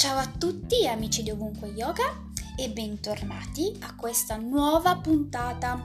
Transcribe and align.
Ciao 0.00 0.16
a 0.16 0.26
tutti 0.26 0.88
amici 0.88 1.22
di 1.22 1.30
Ovunque 1.30 1.68
Yoga 1.68 2.22
e 2.56 2.70
bentornati 2.70 3.76
a 3.80 3.94
questa 3.94 4.36
nuova 4.36 4.96
puntata. 4.96 5.78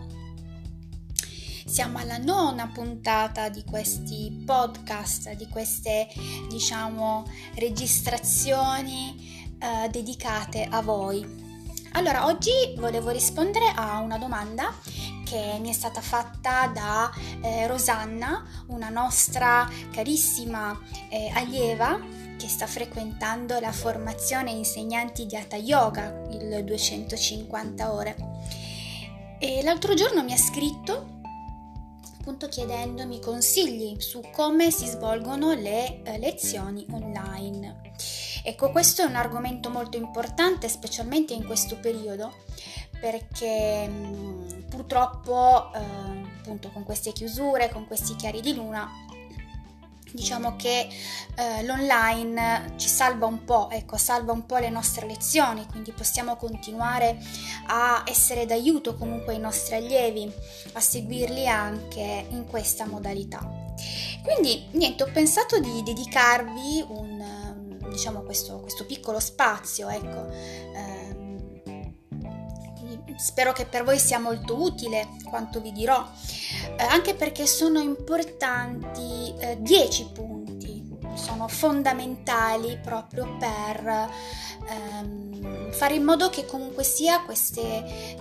Siamo 1.66 1.98
alla 1.98 2.18
nona 2.18 2.70
puntata 2.70 3.50
di 3.50 3.66
questi 3.66 4.42
podcast, 4.46 5.34
di 5.34 5.50
queste 5.50 6.08
diciamo 6.48 7.30
registrazioni 7.56 9.52
eh, 9.60 9.90
dedicate 9.90 10.64
a 10.64 10.82
voi. 10.82 11.44
Allora, 11.92 12.26
oggi 12.26 12.52
volevo 12.78 13.10
rispondere 13.10 13.66
a 13.76 14.00
una 14.00 14.18
domanda 14.18 14.74
che 15.26 15.58
mi 15.60 15.70
è 15.70 15.74
stata 15.74 16.00
fatta 16.00 16.68
da 16.68 17.12
eh, 17.42 17.68
Rosanna, 17.68 18.46
una 18.68 18.90
nostra 18.90 19.68
carissima 19.92 20.80
eh, 21.10 21.32
allieva 21.34 22.00
che 22.38 22.48
sta 22.48 22.68
frequentando 22.68 23.60
la 23.60 23.72
formazione 23.72 24.52
insegnanti 24.52 25.26
di 25.26 25.36
Hatha 25.36 25.56
Yoga, 25.56 26.22
il 26.30 26.64
250 26.64 27.92
ore. 27.92 28.16
E 29.40 29.64
l'altro 29.64 29.94
giorno 29.96 30.24
mi 30.24 30.34
ha 30.34 30.38
scritto 30.38 31.14
appunto 32.20 32.48
chiedendomi 32.48 33.20
consigli 33.20 34.00
su 34.00 34.20
come 34.32 34.72
si 34.72 34.88
svolgono 34.88 35.54
le 35.54 36.02
eh, 36.02 36.18
lezioni 36.18 36.86
online. 36.90 37.94
Ecco, 38.44 38.72
questo 38.72 39.04
è 39.04 39.06
un 39.06 39.16
argomento 39.16 39.70
molto 39.70 39.98
importante, 39.98 40.68
specialmente 40.68 41.34
in 41.34 41.46
questo 41.46 41.78
periodo, 41.80 42.34
perché 43.00 43.88
mh, 43.88 44.45
purtroppo 44.86 45.72
eh, 45.74 45.80
appunto 46.40 46.70
con 46.70 46.84
queste 46.84 47.12
chiusure, 47.12 47.70
con 47.72 47.88
questi 47.88 48.16
chiari 48.16 48.40
di 48.40 48.54
luna, 48.54 48.88
diciamo 50.12 50.56
che 50.56 50.88
eh, 51.36 51.64
l'online 51.64 52.74
ci 52.78 52.88
salva 52.88 53.26
un 53.26 53.44
po', 53.44 53.70
ecco, 53.72 53.98
salva 53.98 54.32
un 54.32 54.46
po' 54.46 54.58
le 54.58 54.70
nostre 54.70 55.08
lezioni, 55.08 55.66
quindi 55.66 55.92
possiamo 55.92 56.36
continuare 56.36 57.18
a 57.68 58.04
essere 58.06 58.46
d'aiuto 58.46 58.96
comunque 58.96 59.34
ai 59.34 59.40
nostri 59.40 59.76
allievi, 59.76 60.32
a 60.74 60.80
seguirli 60.80 61.48
anche 61.48 62.28
in 62.30 62.46
questa 62.46 62.86
modalità. 62.86 63.40
Quindi 64.24 64.68
niente, 64.74 65.04
ho 65.04 65.10
pensato 65.12 65.60
di 65.60 65.82
dedicarvi 65.84 66.86
un, 66.90 67.84
diciamo, 67.90 68.22
questo, 68.22 68.60
questo 68.60 68.86
piccolo 68.86 69.20
spazio, 69.20 69.90
ecco. 69.90 70.30
Eh, 70.30 70.95
spero 73.18 73.54
che 73.54 73.66
per 73.66 73.84
voi 73.84 74.00
sia 74.00 74.20
molto 74.20 74.62
utile 74.62 75.08
quanto 75.24 75.62
vi 75.62 75.72
dirò, 75.72 76.06
eh, 76.78 76.84
anche 76.84 77.16
perché 77.16 77.48
sono 77.48 77.80
importanti 77.80 79.34
eh, 79.38 79.58
10 79.60 80.10
punti, 80.14 80.98
sono 81.16 81.48
fondamentali 81.48 82.78
proprio 82.82 83.38
per 83.38 84.10
ehm, 84.70 85.72
fare 85.72 85.96
in 85.96 86.04
modo 86.04 86.30
che 86.30 86.46
comunque 86.46 86.84
sia 86.84 87.22
queste, 87.22 87.62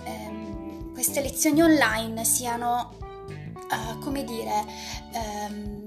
ehm, 0.03 0.93
queste 0.93 1.21
lezioni 1.21 1.61
online 1.61 2.23
siano, 2.23 2.97
eh, 3.71 3.99
come 3.99 4.23
dire, 4.23 4.65
ehm, 5.11 5.83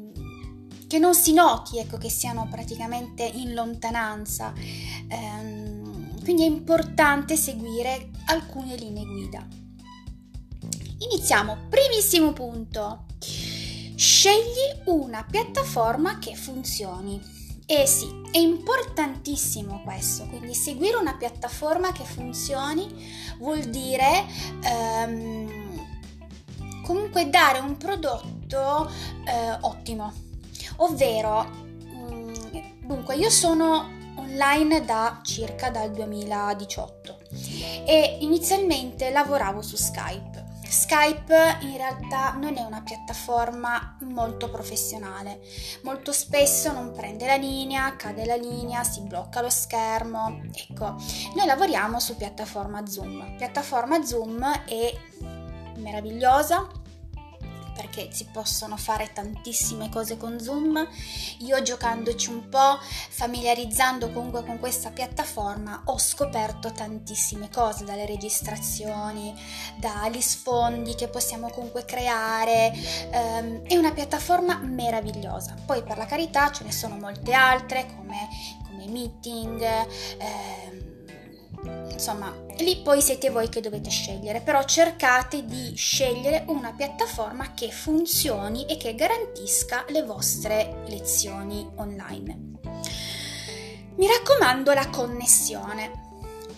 che 0.86 0.98
non 0.98 1.14
si 1.14 1.34
noti, 1.34 1.78
ecco, 1.78 1.98
che 1.98 2.08
siano 2.08 2.48
praticamente 2.50 3.22
in 3.22 3.52
lontananza. 3.52 4.54
Ehm, 5.08 5.77
quindi 6.28 6.44
è 6.44 6.50
importante 6.54 7.36
seguire 7.36 8.10
alcune 8.26 8.76
linee 8.76 9.06
guida. 9.06 9.46
Iniziamo, 10.98 11.56
primissimo 11.70 12.34
punto. 12.34 13.06
Scegli 13.94 14.82
una 14.84 15.24
piattaforma 15.24 16.18
che 16.18 16.34
funzioni. 16.34 17.18
Eh 17.64 17.86
sì, 17.86 18.08
è 18.30 18.36
importantissimo 18.36 19.80
questo, 19.82 20.26
quindi 20.26 20.52
seguire 20.52 20.96
una 20.96 21.16
piattaforma 21.16 21.92
che 21.92 22.04
funzioni 22.04 23.10
vuol 23.38 23.60
dire 23.60 24.26
ehm, 24.64 25.86
comunque 26.84 27.30
dare 27.30 27.60
un 27.60 27.78
prodotto 27.78 28.91
eh, 29.24 29.56
ottimo, 29.62 30.12
ovvero, 30.76 31.44
mh, 31.44 32.12
mm, 32.12 32.32
dunque 32.82 33.16
io 33.16 33.30
sono 33.30 33.97
online 34.28 34.84
da 34.84 35.21
circa 35.22 35.71
dal 35.71 35.91
2018 35.91 37.19
e 37.87 38.19
inizialmente 38.21 39.11
lavoravo 39.11 39.62
su 39.62 39.77
Skype. 39.77 40.47
Skype 40.69 41.59
in 41.62 41.78
realtà 41.78 42.33
non 42.33 42.59
è 42.59 42.61
una 42.61 42.83
piattaforma 42.83 43.97
molto 44.03 44.50
professionale, 44.50 45.41
molto 45.83 46.12
spesso 46.12 46.71
non 46.72 46.93
prende 46.93 47.25
la 47.25 47.37
linea, 47.37 47.97
cade 47.97 48.27
la 48.27 48.37
linea, 48.37 48.84
si 48.84 49.00
blocca 49.00 49.41
lo 49.41 49.49
schermo. 49.49 50.43
Ecco, 50.53 50.97
noi 51.34 51.47
lavoriamo 51.47 51.99
su 51.99 52.16
piattaforma 52.16 52.87
Zoom. 52.87 53.37
Piattaforma 53.39 54.05
Zoom 54.05 54.45
è 54.66 54.95
meravigliosa, 55.77 56.69
perché 57.78 58.09
si 58.11 58.27
possono 58.33 58.77
fare 58.77 59.12
tantissime 59.12 59.89
cose 59.89 60.16
con 60.16 60.41
Zoom. 60.41 60.84
Io 61.39 61.62
giocandoci 61.62 62.28
un 62.28 62.49
po', 62.49 62.77
familiarizzando 63.11 64.11
comunque 64.11 64.44
con 64.44 64.59
questa 64.59 64.91
piattaforma, 64.91 65.83
ho 65.84 65.97
scoperto 65.97 66.72
tantissime 66.72 67.49
cose, 67.49 67.84
dalle 67.84 68.05
registrazioni, 68.05 69.33
dagli 69.77 70.21
sfondi 70.21 70.97
che 70.97 71.06
possiamo 71.06 71.50
comunque 71.50 71.84
creare. 71.84 72.72
Um, 73.12 73.62
è 73.62 73.77
una 73.77 73.93
piattaforma 73.93 74.59
meravigliosa. 74.59 75.55
Poi 75.65 75.84
per 75.84 75.99
la 75.99 76.06
carità 76.06 76.50
ce 76.50 76.65
ne 76.65 76.72
sono 76.72 76.97
molte 76.97 77.33
altre 77.33 77.87
come, 77.95 78.28
come 78.66 78.89
meeting. 78.89 79.62
Eh, 79.62 80.78
insomma, 81.98 82.32
lì 82.59 82.76
poi 82.76 83.03
siete 83.03 83.28
voi 83.28 83.48
che 83.48 83.60
dovete 83.60 83.91
scegliere, 83.91 84.41
però 84.41 84.62
cercate 84.62 85.44
di 85.44 85.75
scegliere 85.75 86.44
una 86.47 86.72
piattaforma 86.72 87.54
che 87.54 87.72
funzioni 87.72 88.66
e 88.66 88.76
che 88.76 88.94
garantisca 88.94 89.84
le 89.88 90.04
vostre 90.04 90.84
lezioni 90.86 91.69
online. 91.75 92.38
Mi 93.97 94.06
raccomando 94.06 94.72
la 94.72 94.88
connessione. 94.91 96.06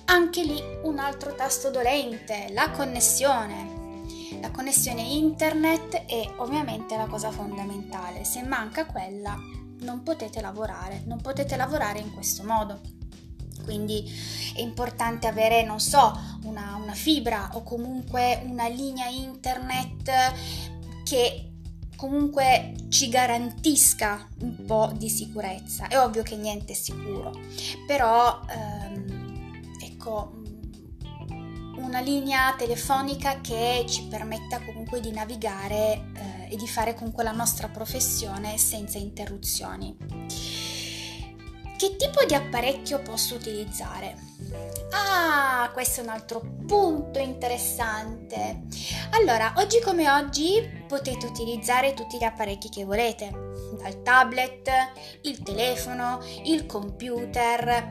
Anche 0.04 0.42
lì 0.42 0.62
un 0.82 0.98
altro 0.98 1.34
tasto 1.34 1.70
dolente, 1.70 2.48
la 2.50 2.70
connessione. 2.70 3.78
La 4.42 4.50
connessione 4.50 5.00
internet 5.00 6.04
è 6.04 6.34
ovviamente 6.36 6.96
la 6.98 7.06
cosa 7.06 7.30
fondamentale. 7.30 8.24
Se 8.24 8.42
manca 8.42 8.84
quella, 8.84 9.34
non 9.80 10.02
potete 10.02 10.42
lavorare, 10.42 11.02
non 11.06 11.22
potete 11.22 11.56
lavorare 11.56 11.98
in 12.00 12.12
questo 12.12 12.42
modo 12.42 12.99
quindi 13.62 14.04
è 14.54 14.60
importante 14.60 15.26
avere, 15.26 15.62
non 15.64 15.80
so, 15.80 16.18
una, 16.44 16.78
una 16.80 16.94
fibra 16.94 17.50
o 17.54 17.62
comunque 17.62 18.42
una 18.44 18.68
linea 18.68 19.06
internet 19.06 20.12
che 21.04 21.50
comunque 21.96 22.74
ci 22.88 23.08
garantisca 23.08 24.26
un 24.40 24.64
po' 24.64 24.90
di 24.96 25.10
sicurezza. 25.10 25.86
È 25.86 25.98
ovvio 25.98 26.22
che 26.22 26.36
niente 26.36 26.72
è 26.72 26.76
sicuro, 26.76 27.32
però 27.86 28.40
ehm, 28.48 29.60
ecco 29.82 30.38
una 31.76 32.00
linea 32.00 32.54
telefonica 32.56 33.40
che 33.40 33.84
ci 33.88 34.04
permetta 34.04 34.60
comunque 34.64 35.00
di 35.00 35.10
navigare 35.10 36.10
eh, 36.14 36.54
e 36.54 36.56
di 36.56 36.68
fare 36.68 36.94
comunque 36.94 37.24
la 37.24 37.32
nostra 37.32 37.68
professione 37.68 38.56
senza 38.58 38.98
interruzioni. 38.98 39.96
Che 41.80 41.96
tipo 41.96 42.22
di 42.26 42.34
apparecchio 42.34 43.00
posso 43.00 43.36
utilizzare? 43.36 44.14
Ah, 44.92 45.70
questo 45.72 46.00
è 46.00 46.02
un 46.02 46.10
altro 46.10 46.42
punto 46.66 47.18
interessante. 47.18 48.64
Allora, 49.12 49.54
oggi 49.56 49.80
come 49.80 50.10
oggi 50.10 50.84
potete 50.86 51.24
utilizzare 51.24 51.94
tutti 51.94 52.18
gli 52.18 52.24
apparecchi 52.24 52.68
che 52.68 52.84
volete, 52.84 53.30
dal 53.82 54.02
tablet, 54.02 54.68
il 55.22 55.42
telefono, 55.42 56.22
il 56.44 56.66
computer. 56.66 57.90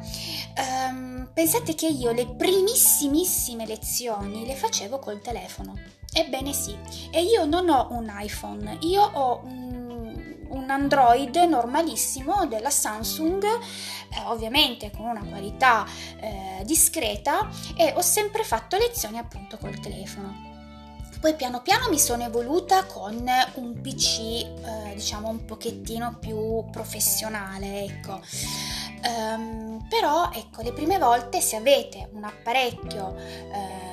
Um, 0.55 1.31
pensate 1.33 1.73
che 1.73 1.87
io 1.87 2.11
le 2.11 2.27
primissimissime 2.27 3.65
lezioni 3.65 4.45
le 4.45 4.53
facevo 4.53 4.99
col 4.99 5.19
telefono. 5.19 5.73
Ebbene 6.13 6.53
sì, 6.53 6.77
e 7.09 7.23
io 7.23 7.45
non 7.45 7.67
ho 7.69 7.87
un 7.89 8.07
iPhone, 8.19 8.77
io 8.81 9.01
ho 9.01 9.41
un 9.45 9.78
un 10.49 10.69
Android 10.69 11.35
normalissimo 11.35 12.45
della 12.47 12.69
Samsung, 12.69 13.43
eh, 13.43 14.21
ovviamente 14.25 14.91
con 14.91 15.05
una 15.05 15.23
qualità 15.23 15.85
eh, 16.19 16.63
discreta 16.63 17.49
e 17.75 17.93
ho 17.95 18.01
sempre 18.01 18.43
fatto 18.43 18.77
lezioni 18.77 19.17
appunto 19.17 19.57
col 19.57 19.79
telefono. 19.79 20.47
Poi 21.19 21.35
piano 21.35 21.61
piano 21.61 21.89
mi 21.89 21.99
sono 21.99 22.23
evoluta 22.23 22.85
con 22.85 23.29
un 23.55 23.81
PC 23.81 24.19
eh, 24.19 24.93
diciamo 24.93 25.27
un 25.27 25.43
pochettino 25.43 26.15
più 26.17 26.63
professionale, 26.71 27.83
ecco. 27.83 28.21
Um, 29.01 29.85
però 29.89 30.29
ecco, 30.33 30.61
le 30.61 30.73
prime 30.73 30.97
volte 30.97 31.39
se 31.41 31.55
avete 31.55 32.09
un 32.13 32.23
apparecchio 32.23 33.15
eh, 33.17 33.88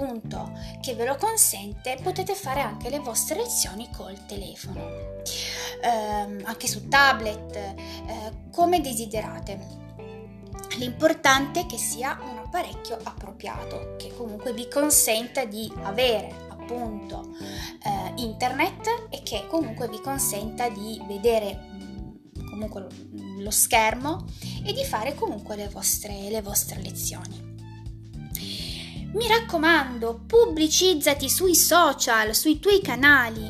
appunto 0.00 0.52
che 0.80 0.94
ve 0.94 1.04
lo 1.04 1.16
consente, 1.16 1.98
potete 2.02 2.34
fare 2.34 2.60
anche 2.60 2.88
le 2.88 2.98
vostre 2.98 3.36
lezioni 3.36 3.88
col 3.94 4.24
telefono 4.26 4.80
ehm, 5.82 6.40
anche 6.44 6.66
su 6.66 6.88
tablet, 6.88 7.54
eh, 7.56 7.74
come 8.50 8.80
desiderate. 8.80 9.78
L'importante 10.78 11.60
è 11.60 11.66
che 11.66 11.76
sia 11.76 12.18
un 12.22 12.38
apparecchio 12.38 12.96
appropriato, 13.02 13.96
che 13.98 14.14
comunque 14.16 14.52
vi 14.52 14.68
consenta 14.68 15.44
di 15.44 15.70
avere 15.82 16.32
appunto 16.48 17.34
eh, 17.84 18.12
internet 18.16 19.08
e 19.10 19.22
che 19.22 19.46
comunque 19.48 19.88
vi 19.88 20.00
consenta 20.00 20.68
di 20.68 21.02
vedere 21.06 21.58
mm, 21.58 22.48
comunque 22.48 22.86
lo 23.38 23.50
schermo 23.50 24.24
e 24.64 24.72
di 24.72 24.84
fare 24.84 25.14
comunque 25.14 25.56
le 25.56 25.68
vostre, 25.68 26.30
le 26.30 26.40
vostre 26.40 26.80
lezioni. 26.80 27.49
Mi 29.12 29.26
raccomando, 29.26 30.22
pubblicizzati 30.26 31.28
sui 31.28 31.54
social, 31.54 32.34
sui 32.34 32.60
tuoi 32.60 32.80
canali. 32.80 33.44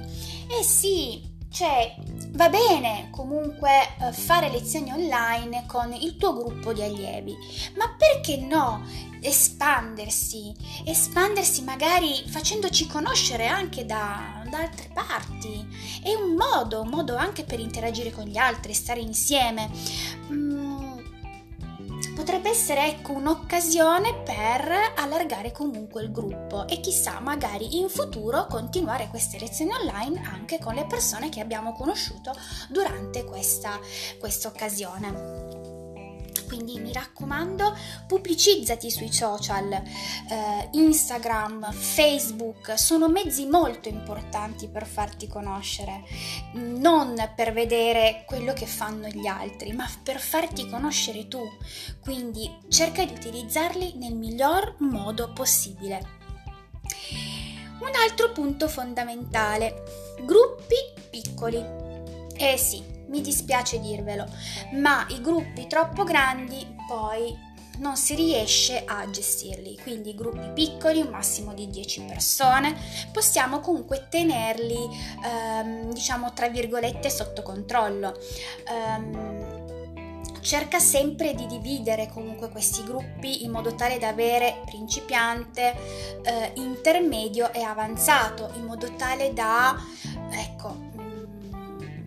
Eh 0.49 0.62
sì, 0.62 1.21
cioè, 1.53 1.95
va 2.31 2.49
bene 2.49 3.09
comunque 3.11 3.71
eh, 4.01 4.12
fare 4.12 4.51
lezioni 4.51 4.91
online 4.91 5.65
con 5.67 5.93
il 5.93 6.17
tuo 6.17 6.33
gruppo 6.33 6.73
di 6.73 6.83
allievi, 6.83 7.37
ma 7.77 7.95
perché 7.97 8.39
no 8.39 8.83
espandersi? 9.21 10.55
Espandersi 10.85 11.63
magari 11.63 12.25
facendoci 12.27 12.87
conoscere 12.87 13.47
anche 13.47 13.85
da, 13.85 14.43
da 14.49 14.59
altre 14.59 14.89
parti. 14.95 15.67
È 16.03 16.15
un 16.15 16.37
modo, 16.37 16.81
un 16.81 16.89
modo 16.89 17.17
anche 17.17 17.45
per 17.45 17.61
interagire 17.61 18.13
con 18.13 18.25
gli 18.25 18.39
altri, 18.39 18.73
stare 18.73 19.01
insieme. 19.01 19.71
Potrebbe 22.20 22.50
essere 22.50 22.87
ecco 22.87 23.12
un'occasione 23.12 24.12
per 24.22 24.93
allargare 24.96 25.52
comunque 25.52 26.02
il 26.02 26.12
gruppo 26.12 26.69
e 26.69 26.78
chissà 26.78 27.19
magari 27.19 27.78
in 27.78 27.88
futuro 27.88 28.46
continuare 28.46 29.08
queste 29.08 29.38
lezioni 29.38 29.72
online 29.72 30.20
anche 30.26 30.58
con 30.58 30.75
le 30.75 30.84
persone 30.84 31.31
che 31.31 31.40
abbiamo 31.40 31.72
conosciuto 31.72 32.32
durante 32.69 33.25
questa, 33.25 33.81
questa 34.19 34.49
occasione. 34.49 35.40
Quindi 36.50 36.81
mi 36.81 36.93
raccomando, 36.93 37.76
pubblicizzati 38.08 38.91
sui 38.91 39.12
social, 39.12 39.70
eh, 39.70 40.69
Instagram, 40.73 41.70
Facebook, 41.70 42.76
sono 42.76 43.08
mezzi 43.08 43.47
molto 43.47 43.88
importanti 43.88 44.67
per 44.67 44.85
farti 44.85 45.29
conoscere, 45.29 46.02
non 46.55 47.14
per 47.37 47.52
vedere 47.52 48.25
quello 48.26 48.52
che 48.52 48.67
fanno 48.67 49.06
gli 49.06 49.29
altri, 49.29 49.73
ma 49.73 49.88
per 50.02 50.19
farti 50.19 50.69
conoscere 50.69 51.29
tu. 51.29 51.41
Quindi 52.00 52.50
cerca 52.69 53.05
di 53.05 53.12
utilizzarli 53.12 53.93
nel 53.99 54.17
miglior 54.17 54.75
modo 54.79 55.32
possibile. 55.32 56.19
Un 57.79 57.93
altro 57.94 58.32
punto 58.32 58.67
fondamentale, 58.67 59.85
gruppi 60.25 60.75
piccoli. 61.11 61.64
Eh 62.37 62.56
sì, 62.56 62.90
mi 63.11 63.21
dispiace 63.21 63.81
dirvelo, 63.81 64.27
ma 64.73 65.05
i 65.11 65.21
gruppi 65.21 65.67
troppo 65.67 66.05
grandi 66.05 66.67
poi 66.89 67.49
non 67.79 67.97
si 67.97 68.15
riesce 68.15 68.85
a 68.85 69.09
gestirli, 69.11 69.79
quindi 69.83 70.15
gruppi 70.15 70.51
piccoli, 70.53 71.01
un 71.01 71.09
massimo 71.09 71.53
di 71.55 71.69
10 71.69 72.03
persone, 72.03 72.77
possiamo 73.11 73.61
comunque 73.61 74.07
tenerli, 74.09 74.89
ehm, 75.25 75.93
diciamo, 75.93 76.33
tra 76.33 76.49
virgolette, 76.49 77.11
sotto 77.11 77.43
controllo. 77.43 78.15
Um, 78.69 79.69
cerca 80.41 80.79
sempre 80.79 81.35
di 81.35 81.47
dividere 81.47 82.09
comunque 82.09 82.49
questi 82.49 82.83
gruppi 82.83 83.45
in 83.45 83.51
modo 83.51 83.75
tale 83.75 83.99
da 83.99 84.09
avere 84.09 84.63
principiante, 84.65 85.75
eh, 86.23 86.53
intermedio 86.55 87.53
e 87.53 87.63
avanzato, 87.63 88.51
in 88.56 88.65
modo 88.65 88.95
tale 88.95 89.33
da, 89.33 89.79
ecco, 90.31 90.90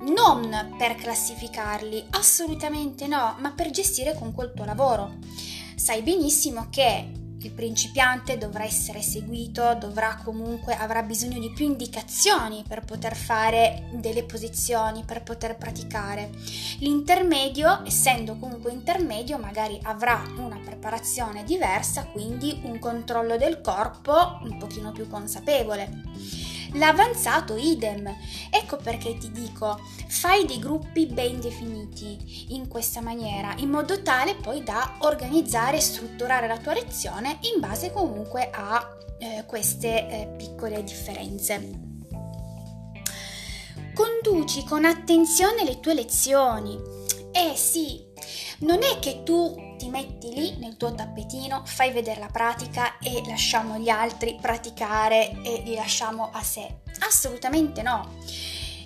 non 0.03 0.75
per 0.77 0.95
classificarli, 0.95 2.07
assolutamente 2.11 3.07
no, 3.07 3.35
ma 3.39 3.51
per 3.51 3.69
gestire 3.69 4.13
comunque 4.13 4.45
il 4.45 4.53
tuo 4.53 4.65
lavoro. 4.65 5.15
Sai 5.75 6.01
benissimo 6.01 6.67
che 6.69 7.21
il 7.43 7.51
principiante 7.51 8.37
dovrà 8.37 8.63
essere 8.63 9.01
seguito, 9.01 9.75
dovrà 9.75 10.19
comunque 10.23 10.75
avrà 10.75 11.03
bisogno 11.03 11.39
di 11.39 11.51
più 11.51 11.65
indicazioni 11.65 12.63
per 12.65 12.85
poter 12.85 13.15
fare 13.15 13.89
delle 13.91 14.23
posizioni, 14.23 15.03
per 15.05 15.23
poter 15.23 15.57
praticare. 15.57 16.29
L'intermedio, 16.79 17.81
essendo 17.85 18.37
comunque 18.37 18.71
intermedio, 18.71 19.37
magari 19.37 19.77
avrà 19.83 20.23
una 20.37 20.59
preparazione 20.63 21.43
diversa, 21.43 22.05
quindi 22.05 22.61
un 22.63 22.79
controllo 22.79 23.35
del 23.35 23.59
corpo 23.59 24.39
un 24.43 24.57
pochino 24.57 24.93
più 24.93 25.09
consapevole. 25.09 26.52
L'avanzato 26.73 27.55
idem. 27.55 28.13
Ecco 28.49 28.77
perché 28.77 29.17
ti 29.17 29.31
dico, 29.31 29.79
fai 30.07 30.45
dei 30.45 30.59
gruppi 30.59 31.05
ben 31.05 31.39
definiti 31.39 32.53
in 32.53 32.67
questa 32.67 33.01
maniera, 33.01 33.53
in 33.57 33.69
modo 33.69 34.01
tale 34.01 34.35
poi 34.35 34.63
da 34.63 34.95
organizzare 34.99 35.77
e 35.77 35.81
strutturare 35.81 36.47
la 36.47 36.57
tua 36.57 36.73
lezione 36.73 37.37
in 37.53 37.59
base 37.59 37.91
comunque 37.91 38.49
a 38.51 38.97
eh, 39.19 39.43
queste 39.45 40.07
eh, 40.07 40.27
piccole 40.37 40.83
differenze. 40.83 41.91
Conduci 43.93 44.63
con 44.63 44.85
attenzione 44.85 45.63
le 45.63 45.79
tue 45.79 45.93
lezioni. 45.93 46.79
Eh 47.31 47.55
sì, 47.55 48.03
non 48.63 48.81
è 48.81 48.99
che 48.99 49.23
tu 49.23 49.75
ti 49.77 49.89
metti 49.89 50.33
lì 50.33 50.57
nel 50.57 50.77
tuo 50.77 50.93
tappetino, 50.93 51.63
fai 51.65 51.91
vedere 51.91 52.19
la 52.19 52.29
pratica 52.31 52.97
e 52.99 53.21
lasciamo 53.27 53.77
gli 53.77 53.89
altri 53.89 54.37
praticare 54.39 55.41
e 55.43 55.61
li 55.65 55.75
lasciamo 55.75 56.29
a 56.31 56.41
sé. 56.41 56.77
Assolutamente 56.99 57.81
no. 57.81 58.15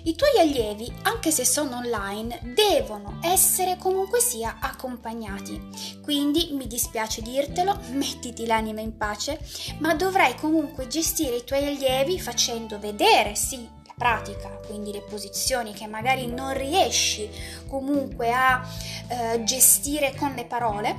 I 0.04 0.14
tuoi 0.14 0.38
allievi, 0.38 0.90
anche 1.02 1.30
se 1.30 1.44
sono 1.44 1.76
online, 1.76 2.54
devono 2.54 3.18
essere 3.22 3.76
comunque 3.76 4.20
sia 4.20 4.58
accompagnati. 4.60 5.60
Quindi 6.02 6.50
mi 6.52 6.66
dispiace 6.66 7.20
dirtelo, 7.20 7.78
mettiti 7.90 8.46
l'anima 8.46 8.80
in 8.80 8.96
pace, 8.96 9.38
ma 9.78 9.94
dovrai 9.94 10.34
comunque 10.36 10.86
gestire 10.86 11.36
i 11.36 11.44
tuoi 11.44 11.66
allievi 11.66 12.18
facendo 12.18 12.78
vedere, 12.78 13.34
sì, 13.34 13.68
pratica, 13.98 14.48
quindi 14.66 14.92
le 14.92 15.02
posizioni 15.02 15.74
che 15.74 15.86
magari 15.86 16.26
non 16.26 16.54
riesci 16.54 17.28
comunque 17.68 18.32
a 18.32 18.66
eh, 19.08 19.42
gestire 19.44 20.14
con 20.14 20.32
le 20.34 20.46
parole 20.46 20.96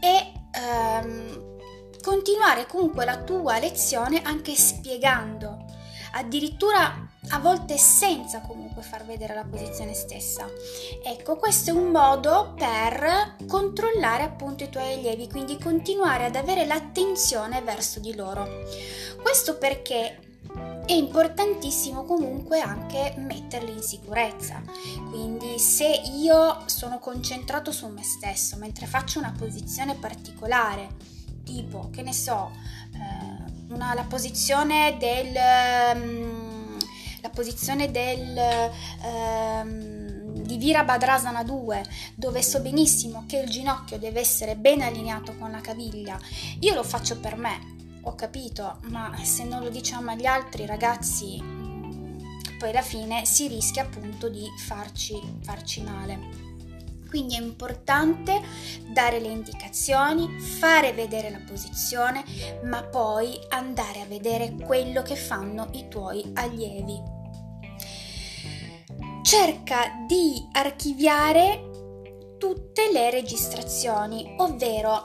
e 0.00 0.32
ehm, 0.52 1.58
continuare 2.02 2.66
comunque 2.66 3.04
la 3.04 3.18
tua 3.18 3.58
lezione 3.58 4.22
anche 4.22 4.54
spiegando, 4.54 5.64
addirittura 6.12 7.08
a 7.28 7.38
volte 7.38 7.78
senza 7.78 8.40
comunque 8.40 8.82
far 8.82 9.04
vedere 9.04 9.34
la 9.34 9.44
posizione 9.44 9.94
stessa. 9.94 10.48
Ecco, 11.04 11.36
questo 11.36 11.70
è 11.70 11.72
un 11.72 11.90
modo 11.90 12.54
per 12.56 13.36
controllare 13.46 14.24
appunto 14.24 14.64
i 14.64 14.70
tuoi 14.70 14.94
allievi, 14.94 15.28
quindi 15.28 15.58
continuare 15.58 16.24
ad 16.24 16.34
avere 16.34 16.66
l'attenzione 16.66 17.62
verso 17.62 18.00
di 18.00 18.14
loro. 18.14 18.46
Questo 19.22 19.56
perché 19.56 20.31
è 20.84 20.92
importantissimo 20.92 22.04
comunque 22.04 22.60
anche 22.60 23.14
metterli 23.18 23.72
in 23.72 23.82
sicurezza. 23.82 24.62
Quindi 25.10 25.58
se 25.58 25.86
io 25.86 26.62
sono 26.66 26.98
concentrato 26.98 27.70
su 27.72 27.88
me 27.88 28.02
stesso 28.02 28.56
mentre 28.56 28.86
faccio 28.86 29.18
una 29.18 29.34
posizione 29.36 29.94
particolare, 29.94 30.88
tipo, 31.44 31.90
che 31.90 32.02
ne 32.02 32.12
so, 32.12 32.50
eh, 32.94 33.72
una, 33.72 33.94
la 33.94 34.04
posizione 34.04 34.96
del... 34.98 35.34
Um, 35.94 36.78
la 37.20 37.30
posizione 37.30 37.90
del... 37.90 38.70
Um, 39.04 40.10
di 40.42 40.56
Virabhadrasana 40.56 41.44
2, 41.44 41.84
dove 42.16 42.42
so 42.42 42.60
benissimo 42.60 43.24
che 43.26 43.38
il 43.38 43.48
ginocchio 43.48 43.98
deve 43.98 44.20
essere 44.20 44.56
ben 44.56 44.82
allineato 44.82 45.34
con 45.36 45.50
la 45.50 45.60
caviglia, 45.60 46.18
io 46.60 46.74
lo 46.74 46.82
faccio 46.82 47.20
per 47.20 47.36
me, 47.36 47.81
ho 48.02 48.14
capito, 48.14 48.78
ma 48.88 49.14
se 49.22 49.44
non 49.44 49.62
lo 49.62 49.70
diciamo 49.70 50.10
agli 50.10 50.26
altri 50.26 50.66
ragazzi, 50.66 51.40
poi 52.58 52.70
alla 52.70 52.82
fine 52.82 53.24
si 53.24 53.48
rischia 53.48 53.82
appunto 53.82 54.28
di 54.28 54.46
farci, 54.66 55.20
farci 55.42 55.82
male. 55.82 56.50
Quindi 57.08 57.36
è 57.36 57.40
importante 57.40 58.40
dare 58.88 59.20
le 59.20 59.28
indicazioni, 59.28 60.40
fare 60.40 60.92
vedere 60.92 61.30
la 61.30 61.40
posizione, 61.46 62.24
ma 62.64 62.82
poi 62.82 63.38
andare 63.50 64.00
a 64.00 64.06
vedere 64.06 64.54
quello 64.54 65.02
che 65.02 65.16
fanno 65.16 65.68
i 65.72 65.88
tuoi 65.88 66.30
allievi. 66.34 66.98
Cerca 69.22 70.04
di 70.06 70.48
archiviare 70.52 71.68
tutte 72.38 72.90
le 72.90 73.10
registrazioni, 73.10 74.34
ovvero 74.38 75.02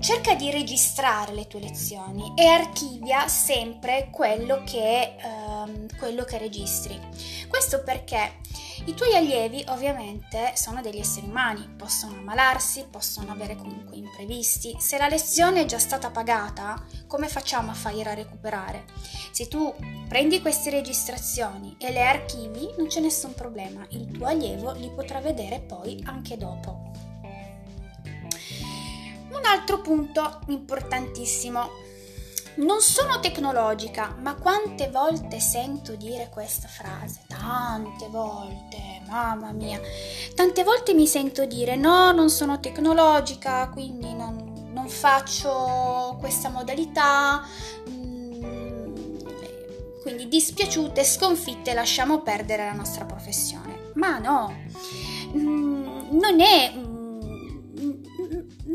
cerca 0.00 0.34
di 0.34 0.50
registrare 0.50 1.34
le 1.34 1.46
tue 1.46 1.60
lezioni 1.60 2.32
e 2.34 2.46
archivia 2.46 3.28
sempre 3.28 4.08
quello 4.10 4.62
che, 4.64 5.16
ehm, 5.20 5.98
quello 5.98 6.24
che 6.24 6.38
registri. 6.38 6.98
Questo 7.48 7.82
perché 7.82 8.38
i 8.86 8.94
tuoi 8.94 9.14
allievi 9.14 9.62
ovviamente 9.68 10.52
sono 10.54 10.80
degli 10.80 10.98
esseri 10.98 11.26
umani, 11.26 11.68
possono 11.76 12.14
ammalarsi, 12.14 12.86
possono 12.90 13.30
avere 13.30 13.56
comunque 13.56 13.96
imprevisti. 13.96 14.74
Se 14.78 14.96
la 14.96 15.06
lezione 15.06 15.62
è 15.62 15.66
già 15.66 15.78
stata 15.78 16.10
pagata, 16.10 16.82
come 17.06 17.28
facciamo 17.28 17.70
a 17.70 17.74
farla 17.74 18.14
recuperare? 18.14 18.84
Se 19.32 19.48
tu 19.48 19.74
prendi 20.08 20.40
queste 20.40 20.70
registrazioni 20.70 21.76
e 21.78 21.92
le 21.92 22.06
archivi, 22.06 22.70
non 22.78 22.86
c'è 22.86 23.00
nessun 23.00 23.34
problema, 23.34 23.86
il 23.90 24.10
tuo 24.10 24.26
allievo 24.26 24.72
li 24.72 24.90
potrà 24.90 25.20
vedere 25.20 25.60
poi 25.60 26.02
anche 26.06 26.38
dopo. 26.38 26.89
Altro 29.44 29.80
punto 29.80 30.40
importantissimo. 30.48 31.88
Non 32.56 32.80
sono 32.80 33.20
tecnologica, 33.20 34.16
ma 34.20 34.34
quante 34.34 34.90
volte 34.90 35.40
sento 35.40 35.94
dire 35.94 36.28
questa 36.30 36.68
frase? 36.68 37.20
Tante 37.28 38.08
volte, 38.08 39.00
mamma 39.08 39.52
mia. 39.52 39.80
Tante 40.34 40.64
volte 40.64 40.92
mi 40.92 41.06
sento 41.06 41.46
dire 41.46 41.76
no, 41.76 42.10
non 42.12 42.28
sono 42.28 42.58
tecnologica, 42.60 43.68
quindi 43.68 44.12
non, 44.14 44.68
non 44.72 44.88
faccio 44.88 46.16
questa 46.18 46.48
modalità. 46.48 47.42
Mm, 47.88 48.94
quindi 50.02 50.28
dispiaciute, 50.28 51.04
sconfitte, 51.04 51.72
lasciamo 51.72 52.20
perdere 52.20 52.64
la 52.64 52.74
nostra 52.74 53.04
professione. 53.04 53.92
Ma 53.94 54.18
no, 54.18 54.52
mm, 55.36 56.18
non 56.18 56.40
è, 56.40 56.72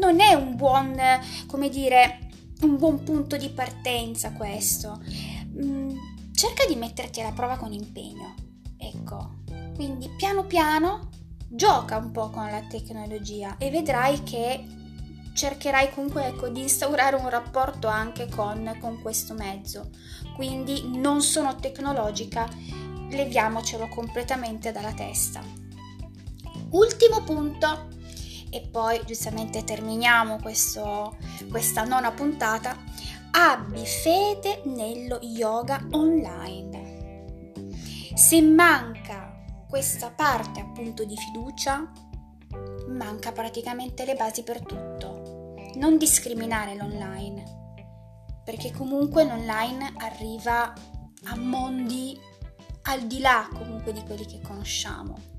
non 0.05 0.19
è 0.19 0.33
un 0.33 0.55
buon, 0.55 0.95
come 1.47 1.69
dire, 1.69 2.29
un 2.61 2.77
buon 2.77 3.03
punto 3.03 3.37
di 3.37 3.49
partenza 3.49 4.31
questo. 4.33 5.01
Mm, 5.61 5.97
cerca 6.33 6.65
di 6.67 6.75
metterti 6.75 7.21
alla 7.21 7.31
prova 7.31 7.57
con 7.57 7.73
impegno. 7.73 8.35
Ecco, 8.77 9.37
quindi 9.73 10.09
piano 10.15 10.45
piano 10.45 11.09
gioca 11.47 11.97
un 11.97 12.11
po' 12.11 12.29
con 12.29 12.49
la 12.49 12.61
tecnologia 12.61 13.57
e 13.57 13.69
vedrai 13.69 14.21
che 14.23 14.63
cercherai 15.33 15.91
comunque 15.93 16.27
ecco, 16.27 16.47
di 16.49 16.61
instaurare 16.61 17.15
un 17.15 17.29
rapporto 17.29 17.87
anche 17.87 18.27
con, 18.29 18.77
con 18.79 19.01
questo 19.01 19.33
mezzo. 19.33 19.89
Quindi 20.35 20.97
non 20.97 21.21
sono 21.21 21.55
tecnologica, 21.55 22.47
leviamocelo 23.09 23.87
completamente 23.87 24.71
dalla 24.71 24.93
testa. 24.93 25.41
Ultimo 26.69 27.23
punto, 27.23 27.87
e 28.55 28.61
poi 28.61 29.01
giustamente 29.05 29.65
terminiamo 29.65 30.37
questo, 30.37 31.17
questa 31.49 31.83
nona 31.83 32.13
puntata, 32.13 32.77
abbi 33.31 33.85
fede 33.85 34.61
nello 34.63 35.19
yoga 35.21 35.85
online. 35.91 37.63
Se 38.15 38.41
manca 38.41 39.43
questa 39.67 40.09
parte 40.09 40.61
appunto 40.61 41.03
di 41.03 41.17
fiducia, 41.17 41.91
manca 42.87 43.33
praticamente 43.33 44.05
le 44.05 44.15
basi 44.15 44.43
per 44.43 44.61
tutto. 44.61 45.55
Non 45.75 45.97
discriminare 45.97 46.75
l'online, 46.75 47.43
perché 48.45 48.71
comunque 48.71 49.25
l'online 49.25 49.95
arriva 49.97 50.73
a 51.25 51.35
mondi 51.35 52.17
al 52.83 53.01
di 53.01 53.19
là 53.19 53.49
comunque 53.51 53.91
di 53.91 54.01
quelli 54.03 54.25
che 54.25 54.39
conosciamo 54.39 55.34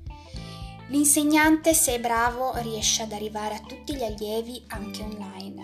L'insegnante, 0.89 1.73
se 1.73 1.95
è 1.95 1.99
bravo, 1.99 2.55
riesce 2.57 3.03
ad 3.03 3.11
arrivare 3.11 3.55
a 3.55 3.59
tutti 3.59 3.93
gli 3.95 4.03
allievi 4.03 4.63
anche 4.67 5.03
online. 5.03 5.63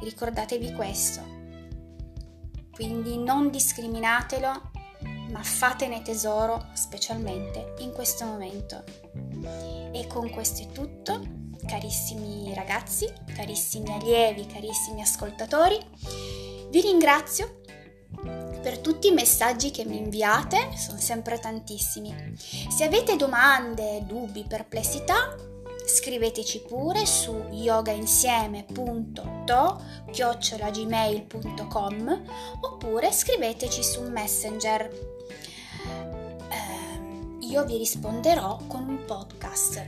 Ricordatevi 0.00 0.72
questo. 0.72 1.20
Quindi 2.70 3.18
non 3.18 3.50
discriminatelo, 3.50 4.70
ma 5.30 5.42
fatene 5.42 6.02
tesoro, 6.02 6.66
specialmente 6.74 7.74
in 7.78 7.92
questo 7.92 8.24
momento. 8.24 8.84
E 9.92 10.06
con 10.06 10.30
questo 10.30 10.62
è 10.62 10.70
tutto, 10.70 11.20
carissimi 11.66 12.54
ragazzi, 12.54 13.12
carissimi 13.34 13.92
allievi, 13.92 14.46
carissimi 14.46 15.02
ascoltatori. 15.02 15.78
Vi 16.70 16.80
ringrazio 16.80 17.60
per 18.64 18.78
tutti 18.78 19.08
i 19.08 19.12
messaggi 19.12 19.70
che 19.70 19.84
mi 19.84 19.98
inviate, 19.98 20.70
sono 20.74 20.96
sempre 20.96 21.38
tantissimi. 21.38 22.34
Se 22.34 22.84
avete 22.84 23.16
domande, 23.16 24.06
dubbi, 24.06 24.46
perplessità, 24.48 25.36
scriveteci 25.86 26.60
pure 26.60 27.04
su 27.04 27.44
yogainsieme.to 27.50 29.82
chiocciolagmail.com 30.10 32.22
oppure 32.62 33.12
scriveteci 33.12 33.82
su 33.82 34.00
Messenger. 34.00 34.90
Eh, 36.48 36.88
io 37.40 37.66
vi 37.66 37.76
risponderò 37.76 38.60
con 38.66 38.88
un 38.88 39.04
podcast. 39.04 39.84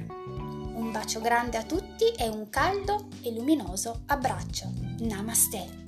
Un 0.75 0.93
bacio 0.93 1.23
grande 1.23 1.57
a 1.57 1.63
tutti 1.63 2.13
e 2.15 2.29
un 2.29 2.51
caldo 2.51 3.07
e 3.23 3.33
luminoso 3.33 4.03
abbraccio. 4.05 4.71
Namaste. 4.99 5.86